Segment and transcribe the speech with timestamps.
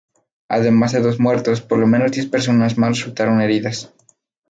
[0.49, 3.93] Además de los dos muertos, por lo menos diez personas más resultaron heridas.